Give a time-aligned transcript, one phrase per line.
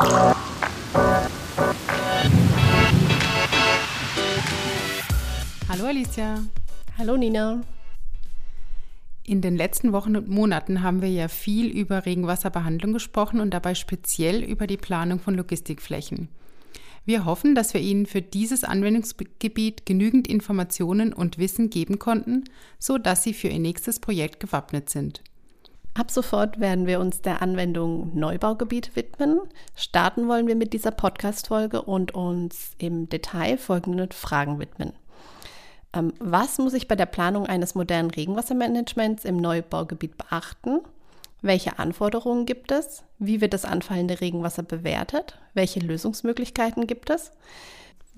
[0.00, 0.32] Hallo
[5.86, 6.42] Alicia.
[6.96, 7.60] Hallo Nina.
[9.24, 13.74] In den letzten Wochen und Monaten haben wir ja viel über Regenwasserbehandlung gesprochen und dabei
[13.74, 16.28] speziell über die Planung von Logistikflächen.
[17.04, 22.44] Wir hoffen, dass wir Ihnen für dieses Anwendungsgebiet genügend Informationen und Wissen geben konnten,
[22.78, 25.22] so dass Sie für Ihr nächstes Projekt gewappnet sind.
[25.94, 29.40] Ab sofort werden wir uns der Anwendung Neubaugebiet widmen.
[29.74, 34.92] Starten wollen wir mit dieser Podcast-Folge und uns im Detail folgenden Fragen widmen.
[35.92, 40.80] Ähm, was muss ich bei der Planung eines modernen Regenwassermanagements im Neubaugebiet beachten?
[41.42, 43.02] Welche Anforderungen gibt es?
[43.18, 45.38] Wie wird das anfallende Regenwasser bewertet?
[45.54, 47.32] Welche Lösungsmöglichkeiten gibt es?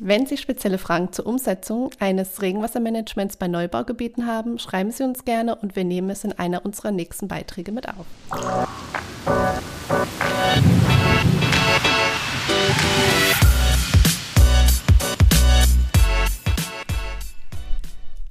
[0.05, 5.55] Wenn Sie spezielle Fragen zur Umsetzung eines Regenwassermanagements bei Neubaugebieten haben, schreiben Sie uns gerne
[5.55, 8.05] und wir nehmen es in einer unserer nächsten Beiträge mit auf.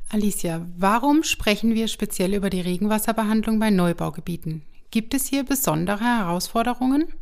[0.10, 4.64] Alicia, warum sprechen wir speziell über die Regenwasserbehandlung bei Neubaugebieten?
[4.92, 7.14] Gibt es hier besondere Herausforderungen?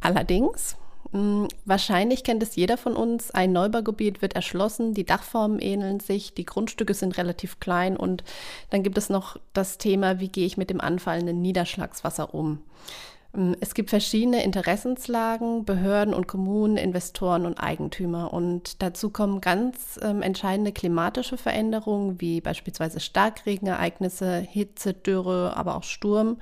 [0.00, 0.78] Allerdings,
[1.12, 6.46] wahrscheinlich kennt es jeder von uns, ein Neubaugebiet wird erschlossen, die Dachformen ähneln sich, die
[6.46, 8.24] Grundstücke sind relativ klein und
[8.70, 12.60] dann gibt es noch das Thema, wie gehe ich mit dem anfallenden Niederschlagswasser um.
[13.34, 18.32] Ähm, es gibt verschiedene Interessenslagen, Behörden und Kommunen, Investoren und Eigentümer.
[18.32, 25.84] Und dazu kommen ganz ähm, entscheidende klimatische Veränderungen wie beispielsweise Starkregenereignisse, Hitze, Dürre, aber auch
[25.84, 26.38] Sturm,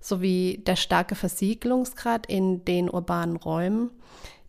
[0.00, 3.90] sowie der starke Versiegelungsgrad in den urbanen Räumen.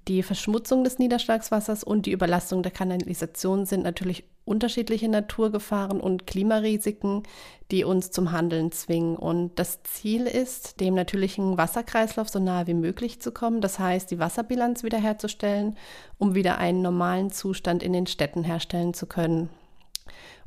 [0.07, 7.21] Die Verschmutzung des Niederschlagswassers und die Überlastung der Kanalisation sind natürlich unterschiedliche Naturgefahren und Klimarisiken,
[7.69, 9.15] die uns zum Handeln zwingen.
[9.15, 14.09] Und das Ziel ist, dem natürlichen Wasserkreislauf so nahe wie möglich zu kommen, das heißt,
[14.09, 15.77] die Wasserbilanz wiederherzustellen,
[16.17, 19.49] um wieder einen normalen Zustand in den Städten herstellen zu können.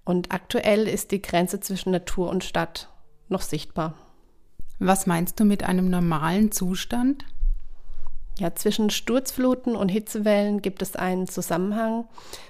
[0.04, 2.88] Und aktuell ist die Grenze zwischen Natur und Stadt
[3.28, 3.94] noch sichtbar.
[4.84, 7.24] Was meinst du mit einem normalen Zustand?
[8.36, 12.06] Ja, zwischen Sturzfluten und Hitzewellen gibt es einen Zusammenhang.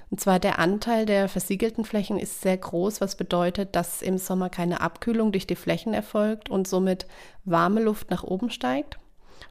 [0.08, 4.48] Und zwar der Anteil der versiegelten Flächen ist sehr groß, was bedeutet, dass im Sommer
[4.48, 7.06] keine Abkühlung durch die Flächen erfolgt und somit
[7.44, 8.98] warme Luft nach oben steigt.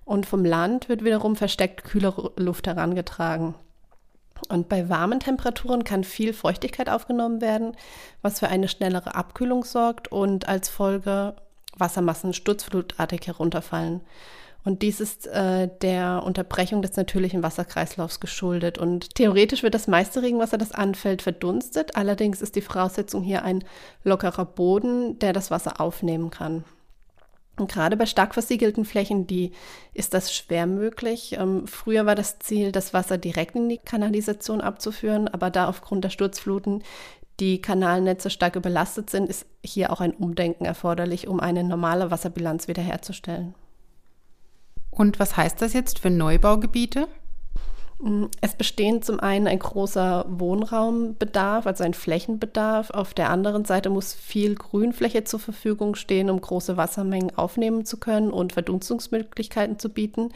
[0.04, 3.54] Und vom Land wird wiederum versteckt kühlere Luft herangetragen.
[4.50, 7.78] Und bei warmen Temperaturen kann viel Feuchtigkeit aufgenommen werden,
[8.24, 11.36] was für eine schnellere Abkühlung sorgt und als Folge
[11.78, 14.02] Wassermassen sturzflutartig herunterfallen.
[14.64, 18.78] Und dies ist äh, der Unterbrechung des natürlichen Wasserkreislaufs geschuldet.
[18.78, 21.96] Und theoretisch wird das meiste Regenwasser, das anfällt, verdunstet.
[21.96, 23.64] Allerdings ist die Voraussetzung hier ein
[24.04, 26.64] lockerer Boden, der das Wasser aufnehmen kann.
[27.58, 29.52] Und gerade bei stark versiegelten Flächen, die
[29.94, 31.36] ist das schwer möglich.
[31.38, 36.04] Ähm, früher war das Ziel, das Wasser direkt in die Kanalisation abzuführen, aber da aufgrund
[36.04, 36.84] der Sturzfluten
[37.42, 42.68] die Kanalnetze stark überlastet sind, ist hier auch ein Umdenken erforderlich, um eine normale Wasserbilanz
[42.68, 43.56] wiederherzustellen.
[44.92, 47.08] Und was heißt das jetzt für Neubaugebiete?
[48.00, 52.92] Mm, es bestehen zum einen ein großer Wohnraumbedarf, also ein Flächenbedarf.
[52.92, 57.98] Auf der anderen Seite muss viel Grünfläche zur Verfügung stehen, um große Wassermengen aufnehmen zu
[57.98, 60.30] können und Verdunstungsmöglichkeiten zu bieten.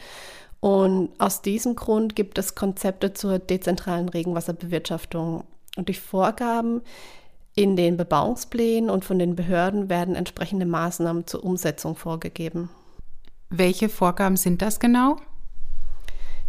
[0.58, 5.44] Und aus diesem Grund gibt es Konzepte zur dezentralen Regenwasserbewirtschaftung.
[5.76, 6.82] Und durch Vorgaben
[7.54, 12.68] in den Bebauungsplänen und von den Behörden werden entsprechende Maßnahmen zur Umsetzung vorgegeben.
[13.48, 15.16] Welche Vorgaben sind das genau?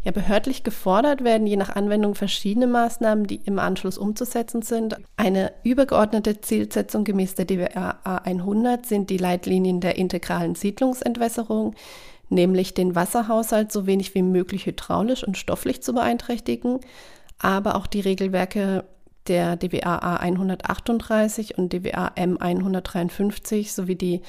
[0.03, 4.95] Ja, behördlich gefordert werden je nach Anwendung verschiedene Maßnahmen, die im Anschluss umzusetzen sind.
[5.17, 11.75] Eine übergeordnete Zielsetzung gemäß der DWA 100 sind die Leitlinien der integralen Siedlungsentwässerung,
[12.29, 16.79] nämlich den Wasserhaushalt so wenig wie möglich hydraulisch und stofflich zu beeinträchtigen,
[17.39, 18.85] aber auch die Regelwerke
[19.27, 24.21] der DWA A 138 und DWA M 153 sowie die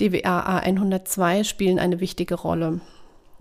[0.00, 2.80] DWA A102 spielen eine wichtige Rolle.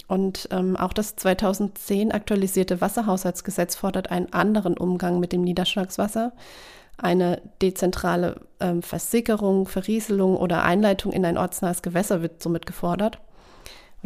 [0.07, 6.31] Und ähm, auch das 2010 aktualisierte Wasserhaushaltsgesetz fordert einen anderen Umgang mit dem Niederschlagswasser.
[6.97, 13.19] Eine dezentrale ähm, Versickerung, Verrieselung oder Einleitung in ein ortsnahes Gewässer wird somit gefordert.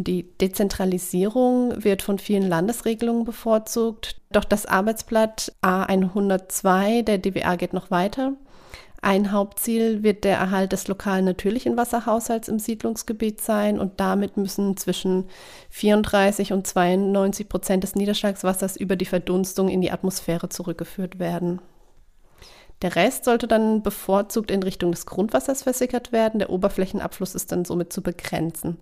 [0.04, 4.20] Die Dezentralisierung wird von vielen Landesregelungen bevorzugt.
[4.32, 8.34] Doch das Arbeitsblatt A102 der DWA geht noch weiter.
[9.04, 14.78] Ein Hauptziel wird der Erhalt des lokalen natürlichen Wasserhaushalts im Siedlungsgebiet sein und damit müssen
[14.78, 15.26] zwischen
[15.72, 21.62] 34 und 92 Prozent des Niederschlagswassers über die Verdunstung in die Atmosphäre zurückgeführt werden.
[22.84, 26.40] Der Rest sollte dann bevorzugt in Richtung des Grundwassers versickert werden.
[26.40, 28.78] Der Oberflächenabfluss ist dann somit zu begrenzen.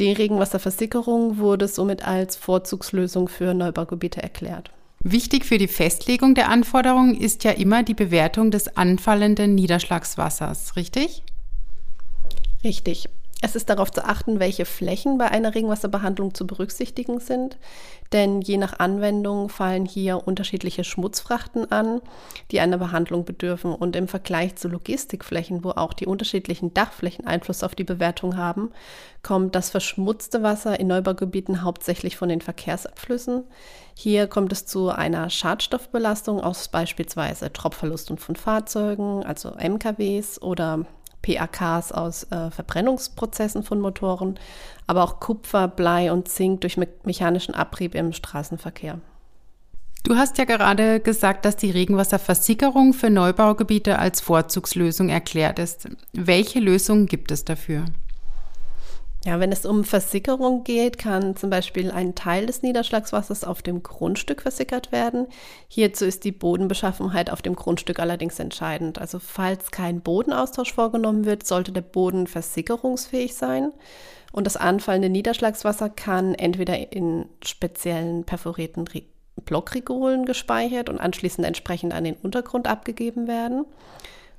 [0.00, 4.70] Die Regenwasserversickerung wurde somit als Vorzugslösung für Neubaugebiete erklärt.
[5.04, 11.22] Wichtig für die Festlegung der Anforderungen ist ja immer die Bewertung des anfallenden Niederschlagswassers, richtig?
[12.64, 13.10] Richtig.
[13.42, 17.56] Es ist darauf zu achten, welche Flächen bei einer Regenwasserbehandlung zu berücksichtigen sind,
[18.12, 22.02] denn je nach Anwendung fallen hier unterschiedliche Schmutzfrachten an,
[22.50, 23.74] die einer Behandlung bedürfen.
[23.74, 28.72] Und im Vergleich zu Logistikflächen, wo auch die unterschiedlichen Dachflächen Einfluss auf die Bewertung haben,
[29.22, 33.44] kommt das verschmutzte Wasser in Neubaugebieten hauptsächlich von den Verkehrsabflüssen.
[33.94, 40.84] Hier kommt es zu einer Schadstoffbelastung aus beispielsweise Tropfverlusten von Fahrzeugen, also MKWs oder
[41.22, 44.38] PAKs aus äh, Verbrennungsprozessen von Motoren,
[44.86, 49.00] aber auch Kupfer, Blei und Zink durch me mechanischen Abrieb im Straßenverkehr.
[50.02, 55.88] Du hast ja gerade gesagt, dass die Regenwasserversickerung für Neubaugebiete als Vorzugslösung erklärt ist.
[56.12, 57.84] Welche Lösungen gibt es dafür?
[59.22, 63.82] Ja, wenn es um Versickerung geht, kann zum Beispiel ein Teil des Niederschlagswassers auf dem
[63.82, 65.26] Grundstück versickert werden.
[65.68, 68.98] Hierzu ist die Bodenbeschaffenheit auf dem Grundstück allerdings entscheidend.
[68.98, 73.72] Also falls kein Bodenaustausch vorgenommen wird, sollte der Boden versickerungsfähig sein.
[74.32, 78.88] Und das anfallende Niederschlagswasser kann entweder in speziellen perforierten
[79.44, 83.66] Blockregolen gespeichert und anschließend entsprechend an den Untergrund abgegeben werden.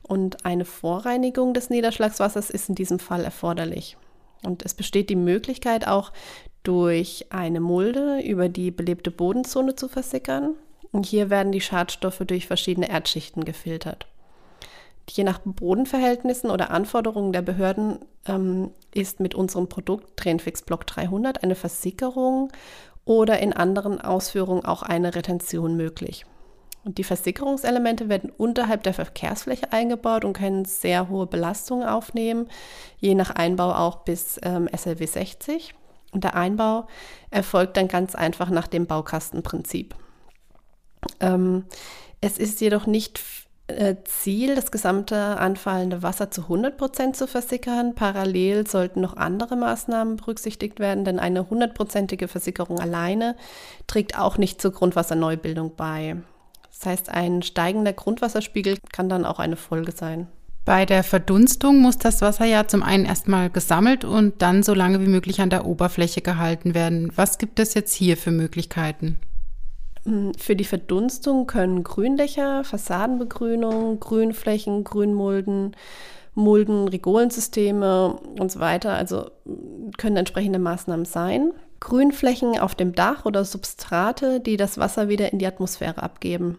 [0.01, 3.95] Und eine Vorreinigung des Niederschlagswassers ist in diesem Fall erforderlich.
[4.43, 6.11] Und es besteht die Möglichkeit auch
[6.63, 10.55] durch eine Mulde über die belebte Bodenzone zu versickern.
[10.91, 14.07] Und hier werden die Schadstoffe durch verschiedene Erdschichten gefiltert.
[15.09, 21.43] Je nach Bodenverhältnissen oder Anforderungen der Behörden ähm, ist mit unserem Produkt Trainfix Block 300
[21.43, 22.51] eine Versickerung
[23.03, 26.25] oder in anderen Ausführungen auch eine Retention möglich.
[26.83, 32.47] Und die Versickerungselemente werden unterhalb der Verkehrsfläche eingebaut und können sehr hohe Belastungen aufnehmen,
[32.97, 35.75] je nach Einbau auch bis ähm, SLW 60.
[36.11, 36.87] Und der Einbau
[37.29, 39.95] erfolgt dann ganz einfach nach dem Baukastenprinzip.
[41.19, 41.65] Ähm,
[42.19, 43.21] es ist jedoch nicht
[43.67, 47.95] äh, Ziel, das gesamte anfallende Wasser zu 100 Prozent zu versickern.
[47.95, 53.35] Parallel sollten noch andere Maßnahmen berücksichtigt werden, denn eine hundertprozentige Versickerung alleine
[53.87, 56.17] trägt auch nicht zur Grundwasserneubildung bei.
[56.81, 60.27] Das heißt, ein steigender Grundwasserspiegel kann dann auch eine Folge sein.
[60.65, 64.99] Bei der Verdunstung muss das Wasser ja zum einen erstmal gesammelt und dann so lange
[64.99, 67.11] wie möglich an der Oberfläche gehalten werden.
[67.15, 69.19] Was gibt es jetzt hier für Möglichkeiten?
[70.05, 75.75] Hm, für die Verdunstung können Gründächer, Fassadenbegrünung, Grünflächen, Grünmulden,
[76.33, 79.29] Mulden, Rigolensysteme und so weiter, also
[79.99, 81.53] können entsprechende Maßnahmen sein.
[81.79, 86.57] Grünflächen auf dem Dach oder Substrate, die das Wasser wieder in die Atmosphäre abgeben.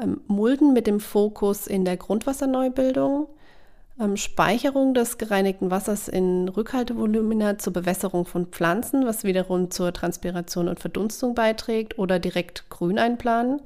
[0.00, 3.28] Ähm, Mulden mit dem Fokus in der Grundwasserneubildung.
[4.00, 10.68] Ähm, Speicherung des gereinigten Wassers in Rückhaltevolumina zur Bewässerung von Pflanzen, was wiederum zur Transpiration
[10.68, 13.60] und Verdunstung beiträgt oder direkt grün einplanen.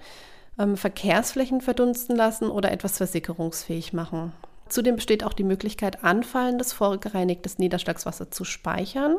[0.59, 4.33] Ähm, Verkehrsflächen verdunsten lassen oder etwas versickerungsfähig machen.
[4.69, 9.17] Zudem besteht auch die Möglichkeit, anfallendes, vorgereinigtes Niederschlagswasser zu speichern.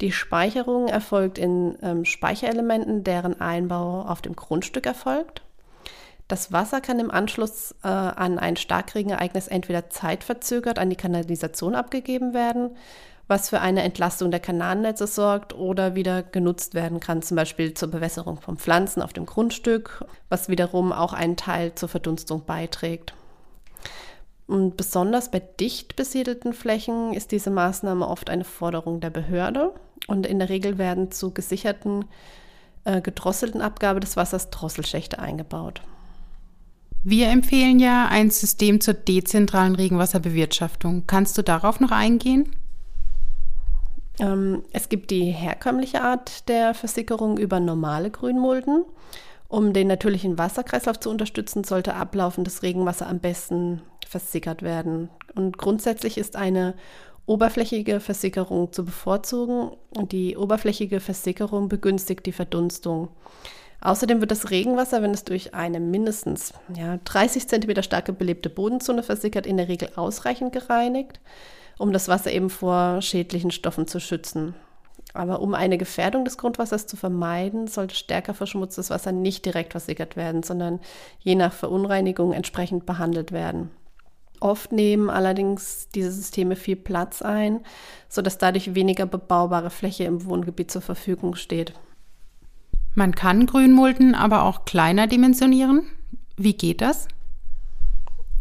[0.00, 5.42] Die Speicherung erfolgt in ähm, Speicherelementen, deren Einbau auf dem Grundstück erfolgt.
[6.28, 12.34] Das Wasser kann im Anschluss äh, an ein Starkregenereignis entweder zeitverzögert an die Kanalisation abgegeben
[12.34, 12.76] werden,
[13.28, 17.90] was für eine Entlastung der Kanalnetze sorgt oder wieder genutzt werden kann, zum Beispiel zur
[17.90, 23.14] Bewässerung von Pflanzen auf dem Grundstück, was wiederum auch einen Teil zur Verdunstung beiträgt.
[24.46, 29.74] Und besonders bei dicht besiedelten Flächen ist diese Maßnahme oft eine Forderung der Behörde
[30.06, 32.06] und in der Regel werden zu gesicherten,
[32.84, 35.82] äh, gedrosselten Abgabe des Wassers Drosselschächte eingebaut.
[37.04, 41.04] Wir empfehlen ja ein System zur dezentralen Regenwasserbewirtschaftung.
[41.06, 42.50] Kannst du darauf noch eingehen?
[44.18, 48.84] Ähm, es gibt die herkömmliche Art der Versickerung über normale Grünmulden.
[49.48, 55.08] Um den natürlichen Wasserkreislauf zu unterstützen, sollte ablaufendes Regenwasser am besten versickert werden.
[55.34, 56.74] Und grundsätzlich ist eine
[57.26, 59.70] oberflächige Versickerung zu bevorzugen.
[60.10, 63.08] Die oberflächige Versickerung begünstigt die Verdunstung.
[63.80, 69.02] Außerdem wird das Regenwasser, wenn es durch eine mindestens ja, 30 cm starke belebte Bodenzone
[69.02, 71.20] versickert, in der Regel ausreichend gereinigt,
[71.78, 74.54] um das Wasser eben vor schädlichen Stoffen zu schützen.
[75.14, 80.16] Aber um eine Gefährdung des Grundwassers zu vermeiden, sollte stärker verschmutztes Wasser nicht direkt versickert
[80.16, 80.80] werden, sondern
[81.20, 83.70] je nach Verunreinigung entsprechend behandelt werden.
[84.40, 87.60] Oft nehmen allerdings diese Systeme viel Platz ein,
[88.08, 91.72] sodass dadurch weniger bebaubare Fläche im Wohngebiet zur Verfügung steht.
[92.98, 95.84] Man kann Grünmulden aber auch kleiner dimensionieren.
[96.36, 97.06] Wie geht das?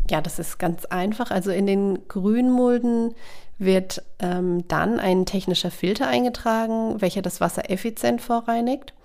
[0.09, 1.29] Ja, das ist ganz einfach.
[1.29, 3.13] Also in den Grünmulden
[3.59, 8.95] wird ähm, dann ein technischer Filter eingetragen, welcher das Wasser effizient vorreinigt.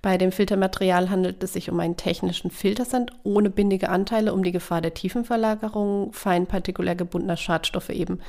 [0.00, 4.52] Bei dem Filtermaterial handelt es sich um einen technischen Filtersand ohne bindige Anteile, um die
[4.52, 8.20] Gefahr der Tiefenverlagerung feinpartikulär gebundener Schadstoffe eben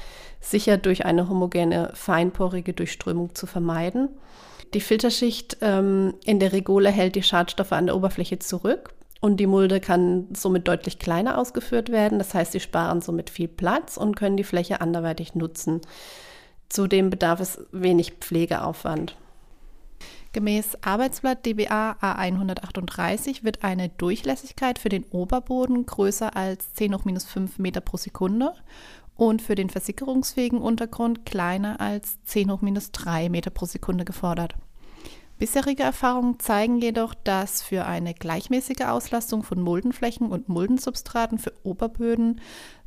[0.42, 4.10] sicher durch eine homogene, feinporige Durchströmung zu vermeiden.
[4.74, 9.48] Die Filterschicht ähm, in der Regole hält die Schadstoffe an der Oberfläche zurück und die
[9.48, 12.18] Mulde kann somit deutlich kleiner ausgeführt werden.
[12.18, 15.82] Das heißt, sie sparen somit viel Platz und können die Fläche anderweitig nutzen.
[16.70, 19.16] Zudem bedarf es wenig Pflegeaufwand.
[20.32, 27.26] Gemäß Arbeitsblatt DBA A138 wird eine Durchlässigkeit für den Oberboden größer als 10 hoch minus
[27.26, 28.54] 5 Meter pro Sekunde
[29.16, 34.54] und für den versickerungsfähigen Untergrund kleiner als 10 hoch minus 3 Meter pro Sekunde gefordert.
[35.40, 42.40] Bisherige Erfahrungen zeigen jedoch, dass für eine gleichmäßige Auslastung von Muldenflächen und Muldensubstraten für Oberböden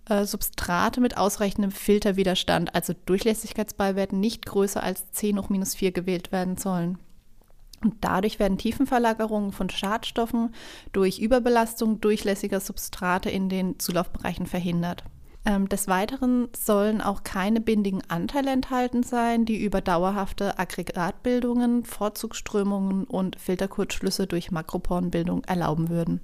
[0.08, 6.30] äh, Substrate mit ausreichendem Filterwiderstand, also Durchlässigkeitsbeiwerten, nicht größer als 10 hoch minus 4 gewählt
[6.30, 6.99] werden sollen.
[7.82, 10.54] Und dadurch werden Tiefenverlagerungen von Schadstoffen
[10.92, 15.04] durch Überbelastung durchlässiger Substrate in den Zulaufbereichen verhindert.
[15.44, 23.04] Ähm, des Weiteren sollen auch keine bindigen Anteile enthalten sein, die über dauerhafte Aggregatbildungen, Vorzugsströmungen
[23.04, 26.20] und Filterkurzschlüsse durch Makroporenbildung erlauben würden.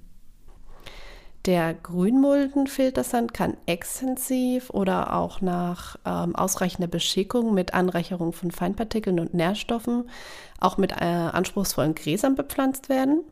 [1.45, 9.33] Der Grünmuldenfiltersand kann extensiv oder auch nach ähm, ausreichender Beschickung mit Anreicherung von Feinpartikeln und
[9.33, 10.09] Nährstoffen
[10.59, 13.23] auch mit äh, anspruchsvollen Gräsern bepflanzt werden.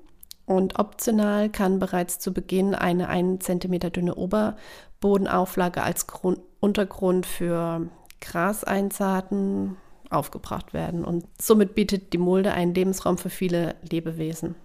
[0.45, 7.89] Und optional kann bereits zu Beginn eine 1 cm dünne Oberbodenauflage als Grund, Untergrund für
[8.21, 9.75] Graseinsaaten
[10.09, 11.03] aufgebracht werden.
[11.03, 14.55] Und somit bietet die Mulde einen Lebensraum für viele Lebewesen.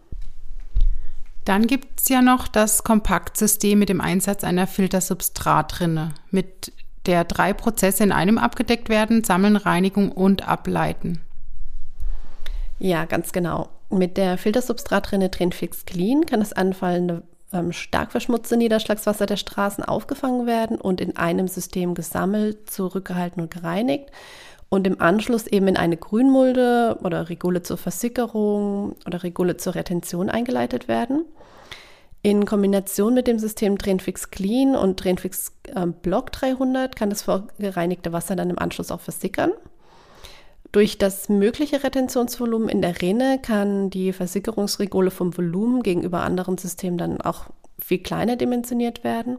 [1.44, 6.72] Dann gibt es ja noch das Kompaktsystem mit dem Einsatz einer Filtersubstratrinne, mit
[7.06, 11.20] der drei Prozesse in einem abgedeckt werden, Sammeln, Reinigung und Ableiten.
[12.78, 13.68] Ja, ganz genau.
[13.90, 17.22] Mit der Filtersubstratrinne Trainfix Clean kann das anfallende
[17.52, 23.50] ähm, stark verschmutzte Niederschlagswasser der Straßen aufgefangen werden und in einem System gesammelt, zurückgehalten und
[23.50, 24.10] gereinigt
[24.72, 30.30] und im Anschluss eben in eine Grünmulde oder Regule zur Versickerung oder Regule zur Retention
[30.30, 31.26] eingeleitet werden.
[32.22, 38.14] In Kombination mit dem System Trainfix Clean und Trainfix äh, Block 300 kann das vorgereinigte
[38.14, 39.52] Wasser dann im Anschluss auch versickern.
[40.72, 46.96] Durch das mögliche Retentionsvolumen in der Rinne kann die Versickerungsregule vom Volumen gegenüber anderen Systemen
[46.96, 47.44] dann auch
[47.78, 49.36] viel kleiner dimensioniert werden.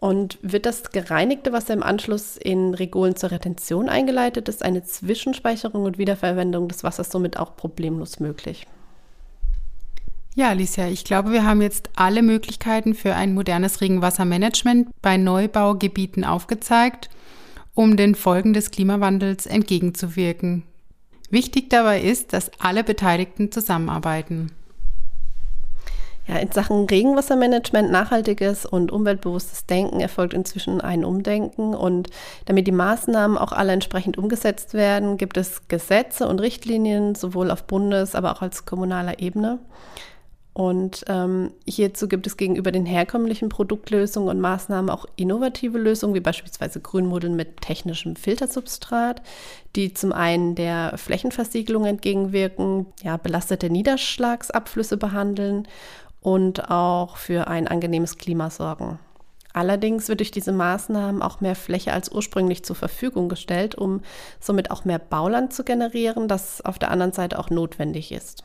[0.00, 5.82] Und wird das gereinigte Wasser im Anschluss in Regolen zur Retention eingeleitet, ist eine Zwischenspeicherung
[5.82, 8.68] und Wiederverwendung des Wassers somit auch problemlos möglich.
[10.36, 16.22] Ja, Alicia, ich glaube, wir haben jetzt alle Möglichkeiten für ein modernes Regenwassermanagement bei Neubaugebieten
[16.22, 17.10] aufgezeigt,
[17.74, 20.62] um den Folgen des Klimawandels entgegenzuwirken.
[21.30, 24.52] Wichtig dabei ist, dass alle Beteiligten zusammenarbeiten.
[26.28, 31.74] Ja, in Sachen Regenwassermanagement, nachhaltiges und umweltbewusstes Denken erfolgt inzwischen ein Umdenken.
[31.74, 32.10] Und
[32.44, 37.64] damit die Maßnahmen auch alle entsprechend umgesetzt werden, gibt es Gesetze und Richtlinien, sowohl auf
[37.64, 39.58] Bundes-, aber auch als kommunaler Ebene.
[40.52, 46.20] Und ähm, hierzu gibt es gegenüber den herkömmlichen Produktlösungen und Maßnahmen auch innovative Lösungen, wie
[46.20, 49.22] beispielsweise Grünmodeln mit technischem Filtersubstrat,
[49.76, 55.68] die zum einen der Flächenversiegelung entgegenwirken, ja, belastete Niederschlagsabflüsse behandeln
[56.20, 58.98] und auch für ein angenehmes Klima sorgen.
[59.52, 64.02] Allerdings wird durch diese Maßnahmen auch mehr Fläche als ursprünglich zur Verfügung gestellt, um
[64.40, 68.44] somit auch mehr Bauland zu generieren, das auf der anderen Seite auch notwendig ist.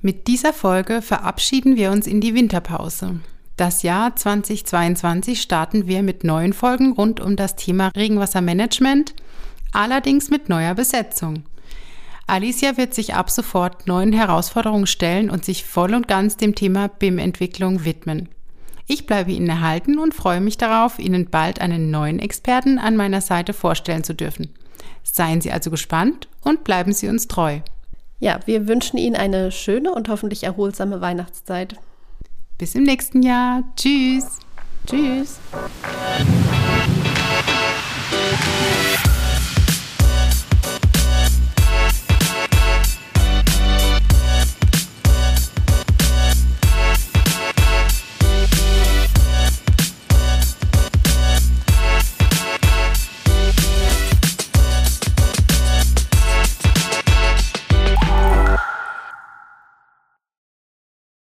[0.00, 3.20] Mit dieser Folge verabschieden wir uns in die Winterpause.
[3.56, 9.14] Das Jahr 2022 starten wir mit neuen Folgen rund um das Thema Regenwassermanagement,
[9.72, 11.44] allerdings mit neuer Besetzung.
[12.28, 16.88] Alicia wird sich ab sofort neuen Herausforderungen stellen und sich voll und ganz dem Thema
[16.88, 18.28] BIM-Entwicklung widmen.
[18.88, 23.20] Ich bleibe Ihnen erhalten und freue mich darauf, Ihnen bald einen neuen Experten an meiner
[23.20, 24.54] Seite vorstellen zu dürfen.
[25.04, 27.60] Seien Sie also gespannt und bleiben Sie uns treu.
[28.18, 31.76] Ja, wir wünschen Ihnen eine schöne und hoffentlich erholsame Weihnachtszeit.
[32.58, 33.62] Bis im nächsten Jahr.
[33.76, 34.40] Tschüss.
[34.86, 35.38] Tschüss.